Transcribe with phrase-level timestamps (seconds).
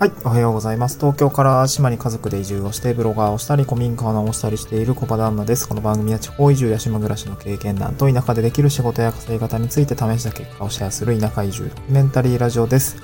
[0.00, 0.96] はい、おはようございます。
[0.96, 5.68] 東京から島に家族で移住をして、ブロガーをしたり、古民家を直したりしている小場旦那です。
[5.68, 12.96] この番組は地方移住や島暮らしの経験談と田舎でできる仕事や稼ぎ方について試した結果をシェアする田舎移住ドキュメンタリーラジオです。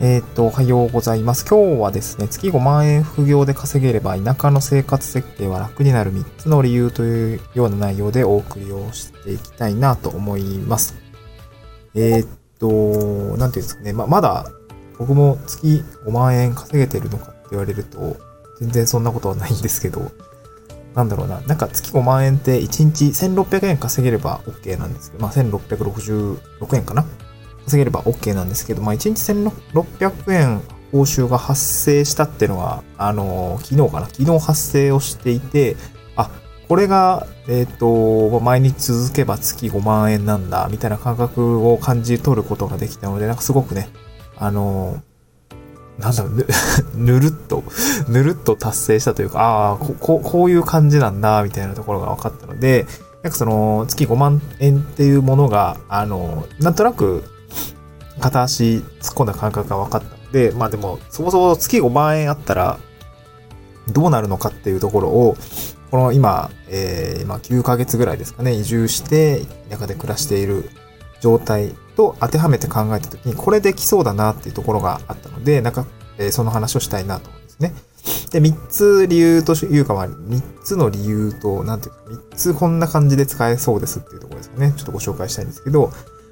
[0.00, 1.46] えー、っと、おはようございます。
[1.46, 10.96] 今日はですね、月5万円副業で稼げれば田舎の生活設計は楽になる3つの理由というような内容でお送りをしていきたいなと思います。
[11.94, 14.50] えー、っと、なんていうんですかね、ま、まだ
[15.00, 18.18] 僕も月5万円稼げてるのかって言われると、
[18.60, 20.12] 全然そんなことはないんですけど、
[20.94, 27.06] なんだろうな、なんか月5万円って1日1600円稼げれば OK なんですけど、まあ1666円かな。
[27.64, 30.60] 稼げれば OK なんですけど、まあ1日1600円
[30.92, 34.06] 報酬が発生したっていうのは、あのー、昨日かな。
[34.06, 35.76] 昨日発生をしていて、
[36.14, 36.30] あ、
[36.68, 43.88] これが、えっ、ー、と、毎日続けば月5万円なんだ、みたいな感覚を感じ取ることができたので、なんかすごくね、
[44.40, 45.02] あの、
[45.98, 46.46] なんだろう、
[46.96, 47.62] ぬるっと、
[48.08, 52.86] ぬるっと達成したというか、ああ、ここういう感じなんだ、みたいなところが分かったので、
[53.22, 57.22] なんかその、月5万円っていうものが、あの、なんとなく、
[58.18, 62.78] 片足突っ込んだ感覚が分かったので、まあでも、そもそも月5万円あったら、
[63.88, 65.36] どうなるのかっていうところを、
[65.90, 70.70] この今、えー、まあ9ヶ月ぐらいですかね、移住して、田舎で暮らしている
[71.20, 75.84] 状態と当てはめて考えたときに、これできそうだなっていうところがあったので、なんか、
[76.16, 77.74] えー、その話をしたいなと思うんですね。
[78.30, 82.00] で、3つ理由というか、まあ、3つの理由と、なんていうか、
[82.32, 84.72] 3つこんな感じで使えそうですっていうところですよね。
[84.78, 85.88] ちょっとご紹介したいんですけど、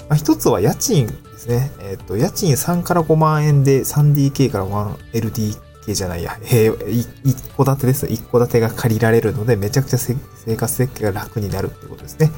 [0.08, 1.70] まあ、1つは家賃ですね。
[1.80, 6.78] えっ、ー、と、家賃3から5万円で 3DK から 1LDK じゃないや、えー、
[7.24, 8.06] 1戸建てです。
[8.06, 10.16] 1戸建てが借りられるので、めちゃくちゃ生
[10.56, 12.30] 活設計が楽になるってことですね。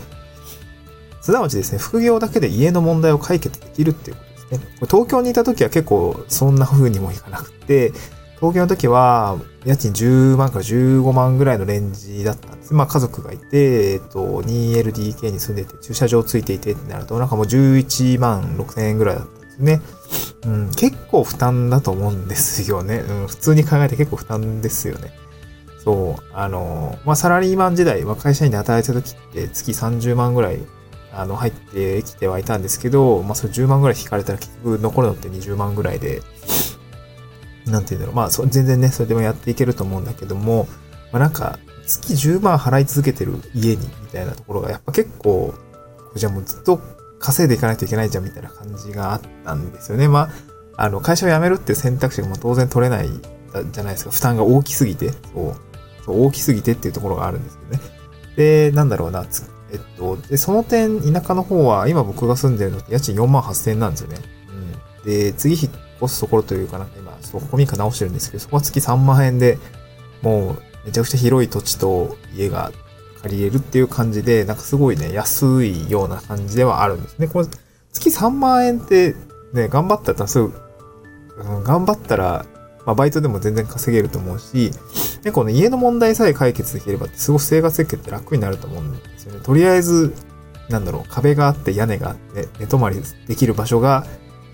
[1.31, 4.75] すなわちですね、副業だけで家の問題を解決できるっていうことですね。
[4.87, 7.93] 東京にいた時は結構そんな風にもいかなくて、
[8.41, 12.75] 東京の時は家賃10万から15万ぐらいのレンジだったんです。
[12.75, 19.83] まあ家族がいて、えっと、2LDK に住んでて駐車場ついていてってなると、なんかもう11万6千円ぐらいだったんですね。
[20.47, 23.05] うん、結構負担だと思うんですよね。
[23.07, 25.13] うん、普通に考えて結構負担ですよね。
[25.85, 30.61] そう、あの、まあサラリーマン時代、まあ会社員で働いてた時って月30万ぐらい
[31.13, 36.23] あの、入ってきてはいたんですけど、まあ、それ10万ぐらい引かれたら結局残るのって20万ぐらいで、
[37.67, 38.15] なんて言うんだろう。
[38.15, 40.69] まあ、全然ね、それでもやっていけると思うんだけども、
[41.13, 45.55] まあ、なんか、月10万払い続けてる家に、みたいなところが、やっぱ結構、
[46.15, 46.81] じゃあもうずっと
[47.19, 50.09] 稼いでいかないといけないじゃん、みたいな感じがあったんですよね。
[50.09, 50.31] ま
[50.77, 53.09] あ、あの、会社を辞めるっていう選択肢がもう当然取れない
[53.73, 54.11] じゃないですか。
[54.11, 55.55] 負担が大きすぎて、そう、
[56.07, 57.91] そう大きすぎてっていうところがあるんですけどね。
[58.37, 59.27] で、なんだろうな、
[59.73, 64.19] えっと、で、その点、田舎の方は、今僕が住んでるのって家賃4万8000円なんですよね。
[65.03, 65.05] うん。
[65.05, 65.73] で、次引っ
[66.03, 69.59] 越すところというかなんか今、ちょっと古民家直してるんですけど、そこは月3万円で、
[70.23, 72.73] もう、めちゃくちゃ広い土地と家が
[73.23, 77.29] 借りれるっていう感じで、なんかすごいね、安いような感じではあるんですね。
[77.29, 77.47] これ、
[77.93, 79.15] 月3万円って、
[79.53, 80.53] ね、頑張ったらすぐ、
[81.39, 82.47] うん、頑張ったら、
[82.91, 84.73] まあ、バイトでも全然稼げると思うし、
[85.23, 89.41] で、この家の問題さえ解決できれば、すごく生活設計って楽になると思うんですよね。
[89.45, 90.13] とりあえず、
[90.69, 94.07] なんだろう、壁があって屋根があって、寝泊まりできる場所が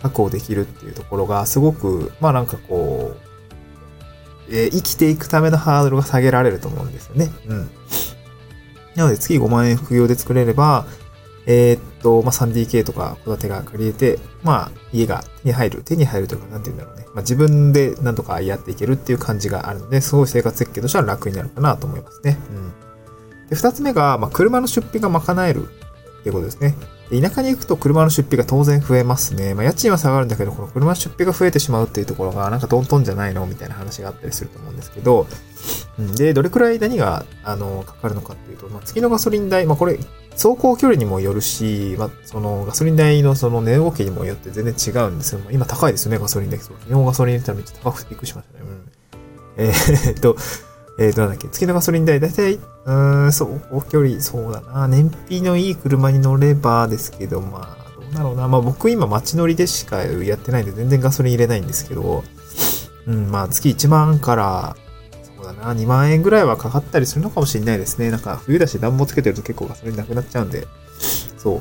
[0.02, 3.16] 確保できるっていうところが、すごく、まあなんかこ
[4.50, 7.30] う、えー、生きていくためのハードルが下げられると思うんですよね。
[7.46, 7.70] うん。
[8.96, 10.86] なので月5万円副業で作れれば、
[11.46, 17.06] えー、っと、まあ、3DK とか戸建てが借りれて、まあ、家が手に入る、手に入るというか、なんて言うんだろうね。
[17.14, 22.36] まあ、自分でなんとかやっていけるっていう感じがあるので、すごい生活設計としては楽になるかなと思いますね。
[22.50, 23.48] うん。
[23.48, 25.68] で、二つ目が、まあ、車の出費が賄える
[26.26, 26.74] っていうことですね。
[27.08, 29.54] 田舎に行くと車の出費が当然増えますね。
[29.54, 35.28] まあ、家賃は下がるんだけど、この車の出費が増えてしまうっていうところが、なんかトントンじゃないのみたいな話があったりすると思うんですけど、
[36.00, 40.00] うん、で、どれくらい何が、あの、かかるのかっていうと、まあ、月のガソリン代、まあ、これ、
[40.32, 46.58] 走行距離にもよるし、まあ、その、ガソリン代のその値動きにもよって全然違うんですけど、今高いですよね、ガソリン代。
[46.58, 48.64] 昨日ガソリン代めっちゃ高くてびっくりしましたね。
[48.68, 49.66] うん。
[49.68, 50.36] えー、っと、
[50.98, 58.48] えっ、ー、と、なんだっけ、月のガソリン代、だいたい、うーん、そう、距離、そうだな、燃費のいい車に乗ればですけど、まあ、どうだろうな。
[58.48, 62.24] まあ僕今街乗りでしかやってないんで全然ガソリン入れないんですけど、
[63.06, 64.76] うん、まあ月1万から、
[65.36, 68.10] そうだな、2万円ぐらいはかかったりするのかもしれないですね。
[68.10, 70.66] なんか冬だし暖房つけてると結構ガソリンなくなっちゃうんで、
[71.36, 71.60] そう。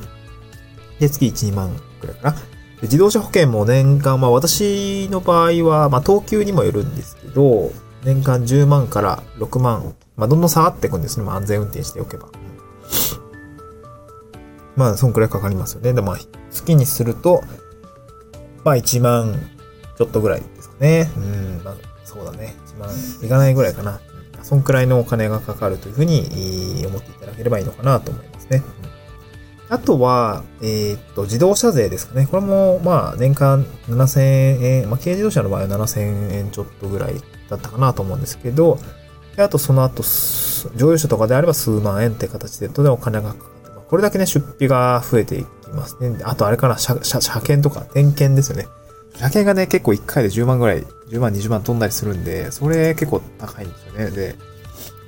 [1.00, 2.36] で、月1、2万くらいかな。
[2.82, 7.70] 自動車保険も年間、まあ私の場合は、まあ等級にもよるんですけど、
[8.04, 11.24] 年間10万から6万、まあ、どんどん下がっていくんですね。
[11.24, 12.28] まあ、安全運転しておけば。
[14.76, 15.92] まあ、そんくらいかかりますよね。
[15.92, 16.18] で、まあ、
[16.50, 17.42] 月にすると、
[18.64, 19.34] まあ、1万
[19.96, 21.10] ちょっとぐらいですかね。
[21.16, 22.56] うん、まあ、そうだね。
[22.76, 22.90] 1万
[23.24, 24.00] いかないぐらいかな。
[24.42, 28.62] そんくらいのお金がかかるというふうに思っていただければいいのかなと思いますね。
[29.68, 32.28] あとは、えー、っと、自動車税ですかね。
[32.28, 37.14] これも、まあ、年間7000円、まあ、軽自動車の場合は7000円ちょっとぐらい
[37.50, 38.78] だったかなと思うんですけど、
[39.36, 40.02] であとその後、
[40.76, 46.18] 乗用車とかであれば数万円って形で、とでお金がかかって、これだけね、出費が増えていきますね。
[46.24, 48.66] あとあれかな、車、車、車検とか点検ですよね。
[49.16, 54.10] 車検がね、結構1回で10万ぐらい、10万、20万飛んだりするんで、それ結構高いんですよね。
[54.10, 54.36] で、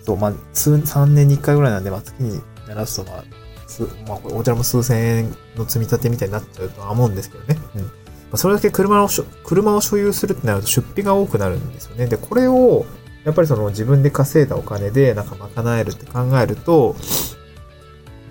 [0.05, 3.25] そう、まあ、数、3年に1回ぐらいなんで、まあ、月に鳴らすと、まあ、
[3.67, 7.58] す、まあ、こちらも数千円の積み立てみたいになっちゃうとは思うんですけどね。
[7.76, 7.91] うん。
[8.31, 9.09] まあ、それだけ車を、
[9.45, 12.07] 車を所有するってなると出費が多くなるんですよね。
[12.07, 12.85] で、これを、
[13.25, 16.97] やっぱりその自分で稼いだお金でなんか賄えるって考えると、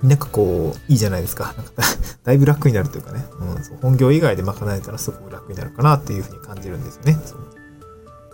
[0.04, 1.54] なんかこう、いいじゃないですか。
[1.58, 1.72] なんか
[2.24, 3.26] だいぶ楽になるというかね。
[3.56, 7.18] うん、そう本業以外で賄えたらすごく楽になるかなっていうふうに感じるんですよね。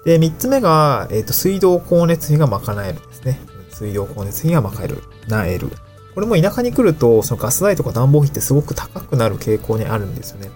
[0.06, 3.39] で、三つ目が、えっ、ー、と、水道光熱費が賄えるんですね。
[3.71, 5.04] 水道光熱費が賄える。
[5.30, 5.69] なえる。
[6.13, 10.51] これも田舎に来ると、そのガス代とか暖房費ってすごく高くなる傾向にあるんですよね。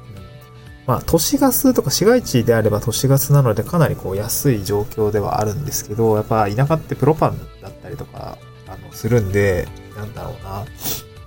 [0.88, 8.38] まあ、都市ガスとか市街地であれば都市ガスなのでかなりこう安い状況ではあるんですけど、やっぱ田舎ってプロパンだったりとか、
[8.68, 9.68] あの、するんで、
[9.98, 10.64] なんだろうな。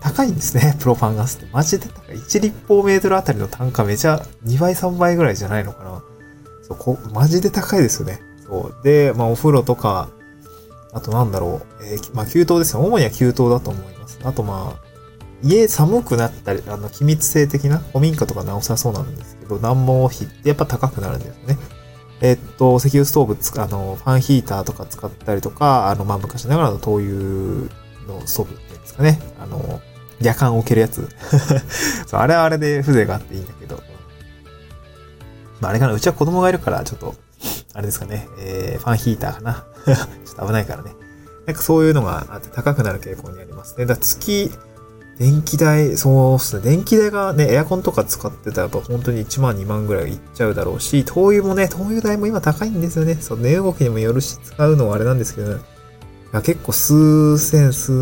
[0.00, 1.46] 高いんですね、 プロパンガスって。
[1.52, 2.16] マジで高い。
[2.16, 6.02] 1立方メートルあたりの単価めちゃ2倍3倍ぐらいじゃないのかな。
[6.62, 8.22] そう、こマジで高いですよね。
[8.46, 8.82] そう。
[8.82, 10.08] で、まあお風呂とか、
[10.94, 11.84] あとなんだろう。
[11.84, 12.82] えー、まあ給湯ですね。
[12.82, 14.18] 主には給湯だと思います。
[14.24, 14.89] あとまあ、
[15.42, 21.58] 家寒くなったり、あの、機密性的な古民家とかなおさそうなんですけど、暖房費ってやっぱ高くなるんですね。
[22.20, 27.12] えっと、石油ストーブつあの、ファンヒーターとか使ったりとか、あの、まあ、昔ながらの灯油
[28.06, 29.18] のストーブっていうんですかね。
[29.40, 29.80] あの、
[30.20, 31.08] 夜間置けるやつ。
[32.06, 33.82] そう、あれはあれで風情があっていいんだけど。
[35.60, 37.14] まあ、あれかな、うちは子供がいるから、ちょっと、
[37.72, 39.64] あれですかね、えー、ファンヒーターかな。
[39.86, 40.92] ちょっと危ないからね。
[41.46, 43.86] なんかそういうのがあって高くなる傾向にありますね。
[43.86, 44.50] だ月、
[45.20, 46.62] 電気代、そうっすね。
[46.62, 53.16] 電気代がね、エアコンとか使ってたらやっぱ本当に1万2万ぐらいいっちゃうだろうし、灯油もね、灯油代も今高いんですよね。
[53.16, 55.60] そう、値動きにもよるし、使うのはあれなんですけど、ね、
[56.32, 57.92] いや結構数千、数、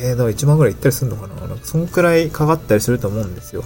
[0.00, 3.64] えー、だから1万ぐらいいったりするのかななんかそんくらいかかったりすると思うんですよ。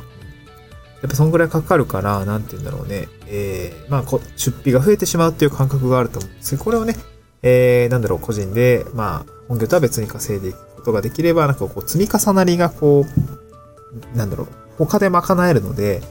[1.02, 3.08] やっぱそんくらいかかるから、なんて言うんだろうね。
[3.26, 6.96] えー、まあこ、出費が増えてしまうっていう感覚があると思うんですこれをね、
[7.42, 13.04] えー、なんだろう、個人で、まあ、本業とは別に稼いでいくことができれば、なんかこう、積み重なりがこ
[14.14, 14.48] う、なんだろう、
[14.78, 16.02] 他で賄えるので、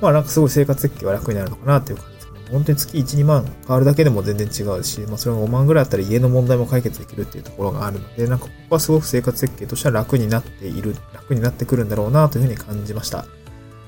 [0.00, 13.26] まあなんかすごい生活設計は楽になるのかなっていう感じですけど、本当に月1、2万変わるだけでも全然違うし、まあそれが5万ぐらいあったら家の問題も解決できるっていうところがあるので、なんかここはすごく生活設計としては楽になっている、楽になってくるんだろうなというふうに感じました。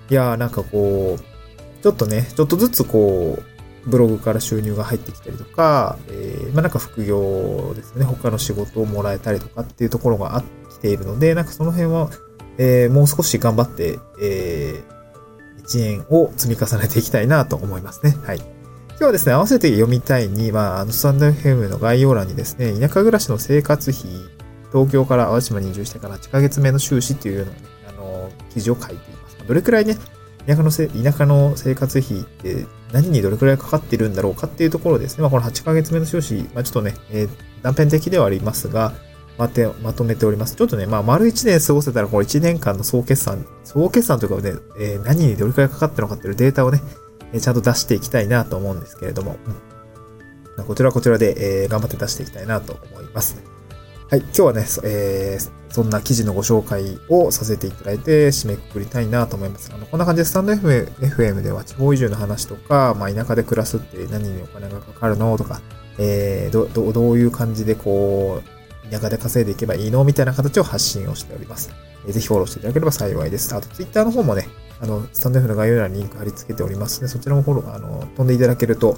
[0.09, 3.56] いやーなんかこう、ちょっとね、ちょっとずつこう、
[3.87, 12.11] ブログから収入が入ってきたりとか、えー、まあ、なんか副業ですね、他の仕事をもらえたりとかっていうところがあってきているので、なんかその辺は、
[12.59, 18.17] えー、もう少し頑張って、えー、1円を積み重ねていきたいなと思いますね。
[18.25, 18.39] はい。
[18.39, 24.05] 今日はですね、合わせて読みたいに、まあ、あの、スタンド FM の概要欄にですね、田舎暮らしの生活費、
[24.73, 29.37] 東京から淡島に移住してから8ヶ月目の収支っていうようなね、あの、記事を書いています。
[29.47, 29.97] どれくらいね、
[30.47, 35.23] 田舎のせ、田舎の生活費って何にどれくらいかかっているんだろうかっていうところですね。
[35.23, 37.29] まあ、この8ヶ月目の収支、まあ、ちょっとね、えー、
[37.63, 38.95] 断片的ではありますが、
[39.39, 40.57] まて、まとめております。
[40.57, 46.81] ちょっとね、まあ、丸1年過ごせたら、この1年間の総決算、総決算というかね、えー、何にどれくらいかかってるのかっていうデータをね、
[47.33, 49.37] えー、ちゃんと出していきたいなと思うんですけれども、
[50.57, 53.56] うん、こちらはこちらで、えー、頑張って出していきたいなと思います。
[54.09, 59.73] はい、今日はね、えー、そんな記事のご紹介をさせていただいて締めくくりたいなと思います。
[59.75, 65.61] あの、こんな感じでスタンド FM では地方移住の話とか、まあ、田舎で暮らすって何にお金がかかるのとか、
[65.99, 68.43] えー、ど、ど、どういう感じでこ
[68.87, 71.73] う、田舎で稼いでいけばいいのみたいな形を発信をしております。
[72.07, 73.53] えー、ぜひフォローしていただければ幸いです。
[73.57, 74.47] あと、ツイッターの方もね、
[74.81, 78.97] あの、スタンド F の概要欄にリンク貼り付けておりますので、そちらもフォロー、あの、飛んでいただけると、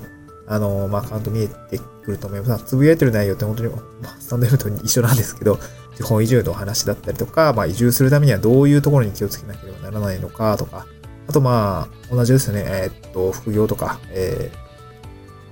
[0.49, 2.65] あの、まあ、カウント見えてくると思います。
[2.65, 5.59] つぶやいてる内容って本当に、まあ、スタンド F と一緒なんですけど、
[5.97, 10.87] 地方移住の話だったりとか、まあ、移住するためにはどういうところに気をつけなければならないのかとか、
[11.29, 14.51] あとまあ、同じですね、えー、っと、副業とか、え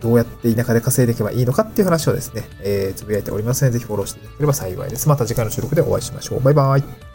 [0.00, 5.08] ー、どうやって田舎で稼いでいけばいいのかっていう話をですね、えー、つぶやいておりますので、ぜひフォローしていただければ幸いです。
[5.08, 6.40] また次回の収録でお会いしましょう。
[6.40, 7.05] バイバイ。